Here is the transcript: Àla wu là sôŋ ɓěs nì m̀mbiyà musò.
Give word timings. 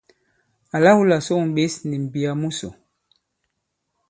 Àla 0.75 0.91
wu 0.97 1.03
là 1.09 1.17
sôŋ 1.25 1.41
ɓěs 1.55 1.73
nì 1.89 1.95
m̀mbiyà 2.01 2.31
musò. 2.41 2.69